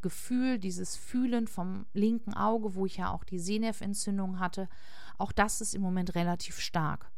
Gefühl, 0.02 0.58
dieses 0.58 0.96
Fühlen 0.96 1.46
vom 1.46 1.86
linken 1.94 2.34
Auge, 2.34 2.74
wo 2.74 2.84
ich 2.84 2.98
ja 2.98 3.10
auch 3.10 3.24
die 3.24 3.38
Sehnerventzündung 3.38 4.38
hatte, 4.38 4.68
auch 5.16 5.32
das 5.32 5.62
ist 5.62 5.74
im 5.74 5.80
Moment 5.80 6.14
relativ 6.14 6.60
stark. 6.60 7.10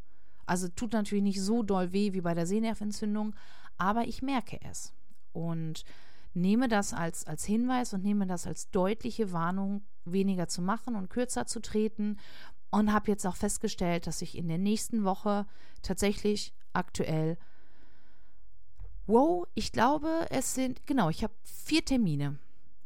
Also 0.46 0.68
tut 0.68 0.92
natürlich 0.92 1.24
nicht 1.24 1.42
so 1.42 1.64
doll 1.64 1.92
weh 1.92 2.12
wie 2.12 2.20
bei 2.20 2.34
der 2.34 2.46
Sehnerventzündung, 2.46 3.34
aber 3.76 4.06
ich 4.06 4.22
merke 4.22 4.60
es. 4.62 4.92
Und 5.32 5.82
nehme 6.34 6.68
das 6.68 6.92
als, 6.92 7.26
als 7.26 7.44
Hinweis 7.44 7.92
und 7.92 8.02
nehme 8.02 8.26
das 8.26 8.46
als 8.46 8.70
deutliche 8.70 9.32
Warnung, 9.32 9.82
weniger 10.04 10.48
zu 10.48 10.62
machen 10.62 10.96
und 10.96 11.10
kürzer 11.10 11.46
zu 11.46 11.60
treten. 11.60 12.18
Und 12.70 12.92
habe 12.92 13.10
jetzt 13.10 13.26
auch 13.26 13.34
festgestellt, 13.34 14.06
dass 14.06 14.22
ich 14.22 14.38
in 14.38 14.46
der 14.46 14.58
nächsten 14.58 15.02
Woche 15.02 15.44
tatsächlich 15.82 16.54
aktuell, 16.72 17.36
wow, 19.06 19.44
ich 19.54 19.72
glaube, 19.72 20.26
es 20.30 20.54
sind, 20.54 20.86
genau, 20.86 21.08
ich 21.08 21.24
habe 21.24 21.34
vier 21.42 21.84
Termine. 21.84 22.38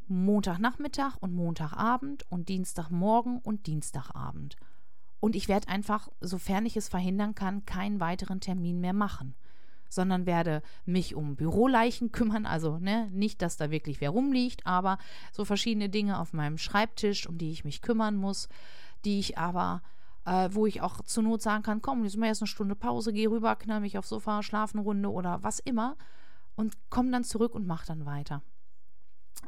Montagnachmittag 0.07 1.17
und 1.19 1.35
Montagabend 1.35 2.25
und 2.31 2.49
Dienstagmorgen 2.49 3.39
und 3.39 3.67
Dienstagabend. 3.67 4.55
Und 5.19 5.35
ich 5.35 5.47
werde 5.47 5.67
einfach, 5.67 6.09
sofern 6.19 6.65
ich 6.65 6.77
es 6.77 6.89
verhindern 6.89 7.35
kann, 7.35 7.65
keinen 7.65 7.99
weiteren 7.99 8.39
Termin 8.39 8.79
mehr 8.79 8.93
machen 8.93 9.35
sondern 9.95 10.25
werde 10.25 10.61
mich 10.85 11.15
um 11.15 11.35
Büroleichen 11.35 12.11
kümmern. 12.11 12.45
Also 12.45 12.77
ne, 12.77 13.09
nicht, 13.11 13.41
dass 13.41 13.57
da 13.57 13.71
wirklich 13.71 14.01
wer 14.01 14.11
rumliegt, 14.11 14.65
aber 14.65 14.97
so 15.31 15.45
verschiedene 15.45 15.89
Dinge 15.89 16.19
auf 16.19 16.33
meinem 16.33 16.57
Schreibtisch, 16.57 17.27
um 17.27 17.37
die 17.37 17.51
ich 17.51 17.63
mich 17.63 17.81
kümmern 17.81 18.15
muss, 18.15 18.49
die 19.05 19.19
ich 19.19 19.37
aber, 19.37 19.81
äh, 20.25 20.49
wo 20.51 20.65
ich 20.65 20.81
auch 20.81 21.01
zur 21.01 21.23
Not 21.23 21.41
sagen 21.41 21.63
kann, 21.63 21.81
komm, 21.81 22.03
jetzt 22.03 22.17
mal 22.17 22.27
erst 22.27 22.41
eine 22.41 22.47
Stunde 22.47 22.75
Pause, 22.75 23.13
geh 23.13 23.27
rüber, 23.27 23.55
knall 23.55 23.81
mich 23.81 23.97
aufs 23.97 24.09
Sofa, 24.09 24.43
schlafen 24.43 24.79
Runde 24.79 25.11
oder 25.11 25.41
was 25.41 25.59
immer 25.59 25.95
und 26.55 26.75
komm 26.89 27.11
dann 27.11 27.23
zurück 27.23 27.55
und 27.55 27.65
mach 27.65 27.85
dann 27.85 28.05
weiter. 28.05 28.41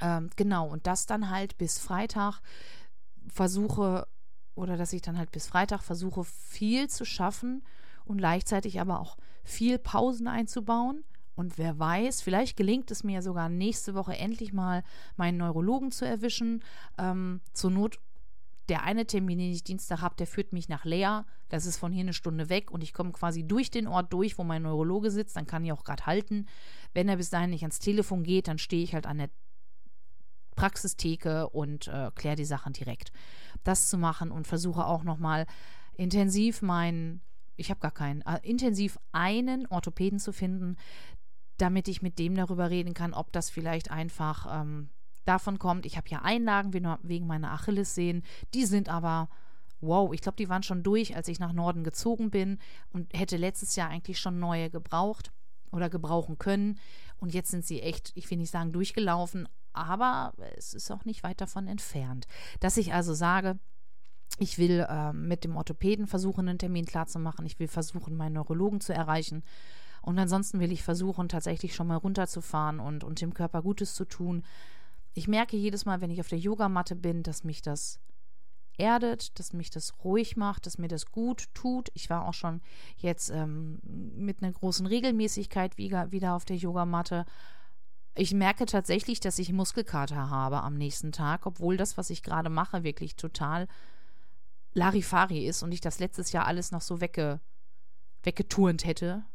Ähm, 0.02 0.30
genau, 0.36 0.68
und 0.68 0.88
das 0.88 1.06
dann 1.06 1.30
halt 1.30 1.58
bis 1.58 1.80
Freitag 1.80 2.42
versuche, 3.28 4.08
oder 4.56 4.78
dass 4.78 4.94
ich 4.94 5.02
dann 5.02 5.18
halt 5.18 5.32
bis 5.32 5.48
Freitag 5.48 5.82
versuche, 5.82 6.24
viel 6.24 6.90
zu 6.90 7.06
schaffen 7.06 7.64
und 8.06 8.18
gleichzeitig 8.18 8.80
aber 8.80 9.00
auch 9.00 9.18
viel 9.48 9.80
Pausen 9.80 10.28
einzubauen. 10.28 11.04
Und 11.36 11.58
wer 11.58 11.78
weiß, 11.78 12.22
vielleicht 12.22 12.58
gelingt 12.58 12.90
es 12.92 13.04
mir 13.04 13.22
sogar 13.22 13.48
nächste 13.48 13.94
Woche 13.94 14.18
endlich 14.18 14.54
mal 14.54 14.84
meinen 15.16 15.38
Neurologen 15.38 15.92
zu 15.92 16.06
erwischen. 16.06 16.64
Ähm, 16.98 17.42
zur 17.54 17.72
Not 17.72 18.00
der 18.70 18.84
eine 18.84 19.06
Termin, 19.06 19.38
den 19.38 19.52
ich 19.52 19.64
Dienstag 19.64 20.02
habe, 20.02 20.16
der 20.18 20.28
führt 20.28 20.52
mich 20.52 20.68
nach 20.68 20.84
Leer. 20.84 21.26
Das 21.48 21.66
ist 21.66 21.78
von 21.78 21.94
hier 21.94 22.02
eine 22.02 22.14
Stunde 22.14 22.50
weg 22.50 22.72
und 22.72 22.84
ich 22.84 22.94
komme 22.94 23.14
quasi 23.14 23.48
durch 23.48 23.72
den 23.72 23.88
Ort 23.88 24.12
durch, 24.12 24.38
wo 24.38 24.44
mein 24.44 24.64
Neurologe 24.64 25.10
sitzt. 25.10 25.38
Dann 25.38 25.48
kann 25.48 25.64
ich 25.64 25.72
auch 25.72 25.86
gerade 25.86 26.06
halten. 26.06 26.48
Wenn 26.94 27.08
er 27.08 27.16
bis 27.16 27.30
dahin 27.30 27.52
nicht 27.52 27.64
ans 27.64 27.80
Telefon 27.80 28.24
geht, 28.24 28.50
dann 28.50 28.58
stehe 28.58 28.84
ich 28.84 28.94
halt 28.94 29.06
an 29.06 29.20
der 29.20 29.30
Praxistheke 30.56 31.48
und 31.50 31.88
äh, 31.88 32.12
kläre 32.16 32.36
die 32.36 32.46
Sachen 32.46 32.74
direkt. 32.74 33.12
Das 33.64 33.88
zu 33.88 33.98
machen 33.98 34.32
und 34.32 34.48
versuche 34.48 34.86
auch 34.86 35.04
nochmal 35.04 35.46
intensiv 35.94 36.62
meinen 36.62 37.22
ich 37.58 37.70
habe 37.70 37.80
gar 37.80 37.92
keinen, 37.92 38.22
äh, 38.22 38.40
intensiv 38.44 38.98
einen 39.12 39.66
Orthopäden 39.68 40.20
zu 40.20 40.32
finden, 40.32 40.78
damit 41.58 41.88
ich 41.88 42.02
mit 42.02 42.20
dem 42.20 42.36
darüber 42.36 42.70
reden 42.70 42.94
kann, 42.94 43.14
ob 43.14 43.32
das 43.32 43.50
vielleicht 43.50 43.92
einfach 43.92 44.62
ähm, 44.62 44.90
davon 45.26 45.60
kommt. 45.60 45.86
Ich 45.86 45.98
habe 45.98 46.08
ja 46.10 46.22
Einlagen 46.22 46.74
wegen 47.02 47.28
meiner 47.28 47.52
Achillessehnen, 47.52 48.24
die 48.54 48.66
sind 48.66 48.90
aber, 48.90 49.30
wow, 49.82 50.14
ich 50.14 50.22
glaube, 50.22 50.38
die 50.38 50.50
waren 50.50 50.64
schon 50.64 50.84
durch, 50.84 51.16
als 51.16 51.28
ich 51.28 51.40
nach 51.40 51.54
Norden 51.54 51.84
gezogen 51.84 52.30
bin 52.30 52.60
und 52.94 53.12
hätte 53.14 53.38
letztes 53.38 53.76
Jahr 53.76 53.90
eigentlich 53.90 54.20
schon 54.20 54.40
neue 54.40 54.70
gebraucht 54.70 55.32
oder 55.72 55.90
gebrauchen 55.90 56.38
können. 56.38 56.80
Und 57.18 57.34
jetzt 57.34 57.50
sind 57.52 57.66
sie 57.66 57.82
echt, 57.82 58.12
ich 58.16 58.30
will 58.30 58.38
nicht 58.38 58.52
sagen 58.52 58.72
durchgelaufen, 58.72 59.50
aber 59.74 60.34
es 60.56 60.74
ist 60.74 60.92
auch 60.92 61.06
nicht 61.06 61.24
weit 61.24 61.42
davon 61.42 61.68
entfernt. 61.68 62.28
Dass 62.60 62.78
ich 62.78 62.94
also 62.94 63.14
sage, 63.14 63.60
ich 64.40 64.58
will 64.58 64.86
äh, 64.88 65.14
mit 65.14 65.44
dem 65.44 65.56
Orthopäden 65.56 66.08
versuchen, 66.08 66.48
einen 66.48 66.60
Termin 66.60 66.86
klarzumachen. 66.86 67.46
Ich 67.46 67.60
will 67.60 67.68
versuchen, 67.68 68.16
meinen 68.16 68.34
Neurologen 68.34 68.82
zu 68.82 68.94
erreichen. 68.94 69.44
Und 70.02 70.20
ansonsten 70.20 70.60
will 70.60 70.72
ich 70.72 70.84
versuchen, 70.84 71.28
tatsächlich 71.28 71.76
schon 71.76 71.88
mal 71.88 71.98
runterzufahren 71.98 72.80
und, 72.80 73.04
und 73.04 73.20
dem 73.20 73.34
Körper 73.34 73.62
Gutes 73.62 73.94
zu 73.96 74.06
tun. 74.06 74.44
Ich 75.14 75.28
merke 75.28 75.58
jedes 75.58 75.86
Mal, 75.86 76.02
wenn 76.02 76.12
ich 76.12 76.20
auf 76.20 76.30
der 76.30 76.40
Yogamatte 76.40 76.96
bin, 76.96 77.24
dass 77.24 77.44
mich 77.44 77.62
das 77.62 78.00
erdet, 78.78 79.40
dass 79.40 79.54
mich 79.54 79.70
das 79.72 79.94
ruhig 80.04 80.38
macht, 80.38 80.66
dass 80.66 80.78
mir 80.78 80.88
das 80.88 81.08
gut 81.08 81.48
tut. 81.54 81.90
Ich 81.94 82.10
war 82.10 82.28
auch 82.28 82.34
schon 82.34 82.62
jetzt 82.98 83.32
ähm, 83.32 83.80
mit 83.84 84.44
einer 84.44 84.52
großen 84.52 84.86
Regelmäßigkeit 84.86 85.78
wieder, 85.78 86.12
wieder 86.12 86.36
auf 86.36 86.46
der 86.46 86.58
Yogamatte. 86.58 87.26
Ich 88.16 88.34
merke 88.34 88.66
tatsächlich, 88.66 89.20
dass 89.20 89.40
ich 89.40 89.52
Muskelkater 89.52 90.30
habe 90.30 90.62
am 90.62 90.76
nächsten 90.76 91.12
Tag, 91.12 91.46
obwohl 91.46 91.78
das, 91.78 91.98
was 91.98 92.10
ich 92.10 92.24
gerade 92.24 92.50
mache, 92.50 92.84
wirklich 92.84 93.16
total 93.16 93.68
Larifari 94.78 95.46
ist 95.46 95.64
und 95.64 95.72
ich 95.74 95.82
das 95.82 96.00
letztes 96.00 96.32
Jahr 96.32 96.46
alles 96.46 96.72
noch 96.72 96.82
so 96.82 97.02
wegge, 97.02 97.42
weggeturnt 98.24 98.86
hätte, 98.86 99.26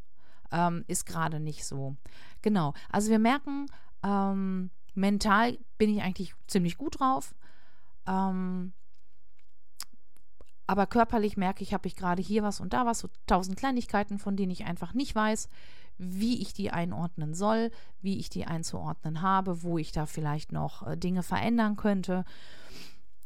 ähm, 0.51 0.85
ist 0.87 1.05
gerade 1.05 1.41
nicht 1.41 1.67
so. 1.67 1.97
Genau. 2.41 2.75
Also 2.91 3.11
wir 3.11 3.19
merken, 3.19 3.67
ähm, 4.03 4.71
mental 4.95 5.59
bin 5.79 5.95
ich 5.95 6.03
eigentlich 6.03 6.35
ziemlich 6.47 6.79
gut 6.79 7.01
drauf. 7.01 7.35
Ähm, 8.07 8.73
aber 10.67 10.87
körperlich 10.87 11.37
merke 11.37 11.63
ich, 11.63 11.75
habe 11.75 11.89
ich 11.89 11.97
gerade 11.97 12.23
hier 12.23 12.43
was 12.43 12.61
und 12.61 12.73
da 12.73 12.87
was, 12.87 13.01
so 13.01 13.09
tausend 13.27 13.59
Kleinigkeiten, 13.59 14.19
von 14.19 14.37
denen 14.37 14.53
ich 14.53 14.65
einfach 14.65 14.95
nicht 14.95 15.15
weiß, 15.15 15.49
wie 15.99 16.41
ich 16.41 16.53
die 16.53 16.71
einordnen 16.71 17.35
soll, 17.35 17.71
wie 18.01 18.19
ich 18.19 18.31
die 18.31 18.47
einzuordnen 18.47 19.23
habe, 19.23 19.63
wo 19.63 19.77
ich 19.77 19.93
da 19.93 20.07
vielleicht 20.07 20.53
noch 20.53 20.87
äh, 20.87 20.97
Dinge 20.97 21.23
verändern 21.23 21.77
könnte. 21.77 22.25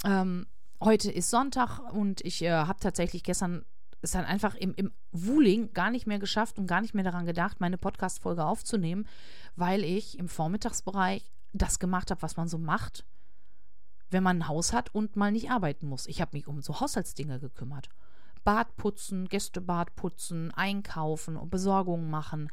Ähm, 0.04 0.46
heute 0.80 1.10
ist 1.10 1.30
Sonntag 1.30 1.80
und 1.92 2.20
ich 2.22 2.42
äh, 2.42 2.50
habe 2.50 2.80
tatsächlich 2.80 3.22
gestern 3.22 3.64
es 4.02 4.12
dann 4.12 4.24
einfach 4.24 4.54
im, 4.54 4.74
im 4.74 4.92
Wuling 5.12 5.72
gar 5.72 5.90
nicht 5.90 6.06
mehr 6.06 6.18
geschafft 6.18 6.58
und 6.58 6.66
gar 6.66 6.80
nicht 6.80 6.94
mehr 6.94 7.04
daran 7.04 7.26
gedacht, 7.26 7.60
meine 7.60 7.78
Podcast-Folge 7.78 8.44
aufzunehmen, 8.44 9.06
weil 9.56 9.84
ich 9.84 10.18
im 10.18 10.28
Vormittagsbereich 10.28 11.32
das 11.52 11.78
gemacht 11.78 12.10
habe, 12.10 12.22
was 12.22 12.36
man 12.36 12.48
so 12.48 12.58
macht, 12.58 13.04
wenn 14.10 14.22
man 14.22 14.38
ein 14.38 14.48
Haus 14.48 14.72
hat 14.72 14.94
und 14.94 15.16
mal 15.16 15.32
nicht 15.32 15.50
arbeiten 15.50 15.88
muss. 15.88 16.06
Ich 16.06 16.20
habe 16.20 16.36
mich 16.36 16.46
um 16.46 16.62
so 16.62 16.80
Haushaltsdinge 16.80 17.40
gekümmert. 17.40 17.88
Bad 18.44 18.76
putzen, 18.76 19.28
Gästebad 19.28 19.96
putzen, 19.96 20.52
einkaufen 20.52 21.36
und 21.36 21.50
Besorgungen 21.50 22.08
machen. 22.08 22.48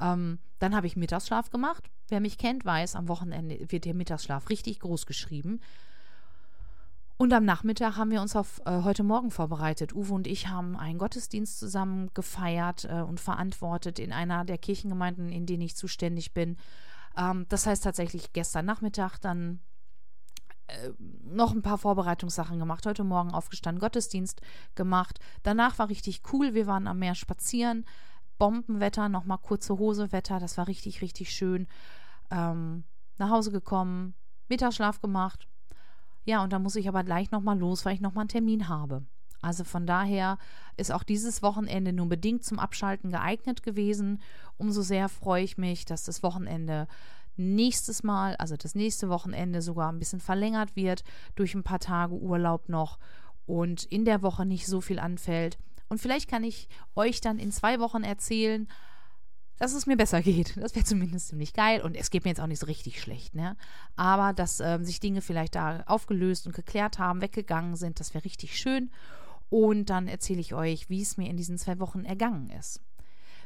Ähm, 0.00 0.40
dann 0.58 0.74
habe 0.74 0.88
ich 0.88 0.96
Mittagsschlaf 0.96 1.50
gemacht. 1.50 1.88
Wer 2.08 2.20
mich 2.20 2.36
kennt, 2.36 2.64
weiß, 2.64 2.96
am 2.96 3.06
Wochenende 3.06 3.58
wird 3.68 3.84
der 3.84 3.94
Mittagsschlaf 3.94 4.50
richtig 4.50 4.80
groß 4.80 5.06
geschrieben. 5.06 5.60
Und 7.18 7.32
am 7.32 7.44
Nachmittag 7.46 7.96
haben 7.96 8.10
wir 8.10 8.20
uns 8.20 8.36
auf 8.36 8.60
äh, 8.66 8.82
heute 8.82 9.02
Morgen 9.02 9.30
vorbereitet. 9.30 9.94
Uwe 9.94 10.12
und 10.12 10.26
ich 10.26 10.48
haben 10.48 10.76
einen 10.76 10.98
Gottesdienst 10.98 11.58
zusammen 11.58 12.10
gefeiert 12.12 12.84
äh, 12.84 13.00
und 13.00 13.20
verantwortet 13.20 13.98
in 13.98 14.12
einer 14.12 14.44
der 14.44 14.58
Kirchengemeinden, 14.58 15.30
in 15.30 15.46
denen 15.46 15.62
ich 15.62 15.76
zuständig 15.76 16.34
bin. 16.34 16.58
Ähm, 17.16 17.46
das 17.48 17.66
heißt 17.66 17.84
tatsächlich 17.84 18.34
gestern 18.34 18.66
Nachmittag 18.66 19.18
dann 19.18 19.60
äh, 20.66 20.90
noch 21.22 21.52
ein 21.52 21.62
paar 21.62 21.78
Vorbereitungssachen 21.78 22.58
gemacht. 22.58 22.84
Heute 22.84 23.02
Morgen 23.02 23.30
aufgestanden, 23.30 23.80
Gottesdienst 23.80 24.42
gemacht. 24.74 25.18
Danach 25.42 25.78
war 25.78 25.88
richtig 25.88 26.20
cool. 26.34 26.52
Wir 26.52 26.66
waren 26.66 26.86
am 26.86 26.98
Meer 26.98 27.14
spazieren. 27.14 27.86
Bombenwetter, 28.36 29.08
nochmal 29.08 29.38
kurze 29.38 29.78
Hosewetter. 29.78 30.38
Das 30.38 30.58
war 30.58 30.68
richtig, 30.68 31.00
richtig 31.00 31.32
schön. 31.32 31.66
Ähm, 32.30 32.84
nach 33.16 33.30
Hause 33.30 33.52
gekommen, 33.52 34.14
Mittagsschlaf 34.48 35.00
gemacht, 35.00 35.48
ja, 36.26 36.42
und 36.42 36.52
dann 36.52 36.62
muss 36.62 36.76
ich 36.76 36.88
aber 36.88 37.04
gleich 37.04 37.30
nochmal 37.30 37.58
los, 37.58 37.84
weil 37.84 37.94
ich 37.94 38.00
nochmal 38.00 38.22
einen 38.22 38.28
Termin 38.28 38.68
habe. 38.68 39.02
Also 39.40 39.62
von 39.62 39.86
daher 39.86 40.38
ist 40.76 40.92
auch 40.92 41.04
dieses 41.04 41.40
Wochenende 41.40 41.92
nur 41.92 42.08
bedingt 42.08 42.44
zum 42.44 42.58
Abschalten 42.58 43.10
geeignet 43.10 43.62
gewesen. 43.62 44.20
Umso 44.58 44.82
sehr 44.82 45.08
freue 45.08 45.44
ich 45.44 45.56
mich, 45.56 45.84
dass 45.84 46.04
das 46.04 46.22
Wochenende 46.24 46.88
nächstes 47.36 48.02
Mal, 48.02 48.34
also 48.36 48.56
das 48.56 48.74
nächste 48.74 49.08
Wochenende 49.08 49.62
sogar 49.62 49.92
ein 49.92 50.00
bisschen 50.00 50.20
verlängert 50.20 50.74
wird 50.74 51.04
durch 51.36 51.54
ein 51.54 51.62
paar 51.62 51.78
Tage 51.78 52.14
Urlaub 52.14 52.68
noch 52.68 52.98
und 53.46 53.84
in 53.84 54.04
der 54.04 54.22
Woche 54.22 54.44
nicht 54.44 54.66
so 54.66 54.80
viel 54.80 54.98
anfällt. 54.98 55.58
Und 55.88 56.00
vielleicht 56.00 56.28
kann 56.28 56.42
ich 56.42 56.68
euch 56.96 57.20
dann 57.20 57.38
in 57.38 57.52
zwei 57.52 57.78
Wochen 57.78 58.02
erzählen, 58.02 58.66
dass 59.58 59.74
es 59.74 59.86
mir 59.86 59.96
besser 59.96 60.22
geht. 60.22 60.56
Das 60.56 60.74
wäre 60.74 60.84
zumindest 60.84 61.28
ziemlich 61.28 61.52
geil. 61.52 61.80
Und 61.82 61.96
es 61.96 62.10
geht 62.10 62.24
mir 62.24 62.30
jetzt 62.30 62.40
auch 62.40 62.46
nicht 62.46 62.60
so 62.60 62.66
richtig 62.66 63.00
schlecht, 63.00 63.34
ne? 63.34 63.56
Aber 63.96 64.32
dass 64.32 64.60
ähm, 64.60 64.84
sich 64.84 65.00
Dinge 65.00 65.22
vielleicht 65.22 65.54
da 65.54 65.82
aufgelöst 65.86 66.46
und 66.46 66.54
geklärt 66.54 66.98
haben, 66.98 67.20
weggegangen 67.20 67.76
sind, 67.76 68.00
das 68.00 68.14
wäre 68.14 68.24
richtig 68.24 68.58
schön. 68.58 68.90
Und 69.48 69.90
dann 69.90 70.08
erzähle 70.08 70.40
ich 70.40 70.54
euch, 70.54 70.90
wie 70.90 71.02
es 71.02 71.16
mir 71.16 71.30
in 71.30 71.36
diesen 71.36 71.58
zwei 71.58 71.78
Wochen 71.78 72.04
ergangen 72.04 72.50
ist. 72.50 72.80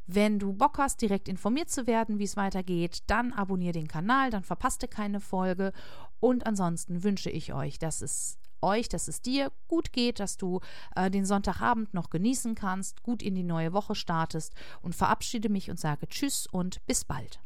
Wenn 0.07 0.39
du 0.39 0.53
Bock 0.53 0.79
hast, 0.79 1.03
direkt 1.03 1.29
informiert 1.29 1.71
zu 1.71 1.87
werden, 1.87 2.19
wie 2.19 2.25
es 2.25 2.37
weitergeht, 2.37 3.03
dann 3.07 3.33
abonniere 3.33 3.73
den 3.73 3.87
Kanal, 3.87 4.31
dann 4.31 4.43
verpasst 4.43 4.83
ihr 4.83 4.89
keine 4.89 5.21
Folge. 5.21 5.73
Und 6.19 6.47
ansonsten 6.47 7.05
wünsche 7.05 7.31
ich 7.31 7.53
euch, 7.53 7.79
dass 7.79 8.01
es 8.01 8.39
euch, 8.63 8.89
dass 8.89 9.09
es 9.09 9.23
dir 9.23 9.53
gut 9.69 9.93
geht, 9.93 10.21
dass 10.21 10.37
du 10.37 10.61
äh, 10.97 11.11
den 11.11 11.27
Sonntagabend 11.27 11.95
noch 11.95 12.11
genießen 12.11 12.55
kannst, 12.55 13.03
gut 13.03 13.23
in 13.23 13.35
die 13.35 13.43
neue 13.43 13.73
Woche 13.73 13.95
startest 13.95 14.55
und 14.83 14.95
verabschiede 14.95 15.49
mich 15.49 15.71
und 15.71 15.79
sage 15.79 16.09
Tschüss 16.09 16.47
und 16.47 16.85
bis 16.87 17.05
bald. 17.05 17.41